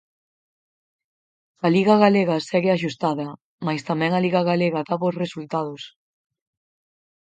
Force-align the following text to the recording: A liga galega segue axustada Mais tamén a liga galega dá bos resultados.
A 1.65 1.67
liga 1.75 1.95
galega 2.03 2.45
segue 2.49 2.71
axustada 2.73 3.27
Mais 3.65 3.81
tamén 3.89 4.11
a 4.13 4.23
liga 4.25 4.41
galega 4.51 4.85
dá 4.89 4.95
bos 5.01 5.15
resultados. 5.23 5.81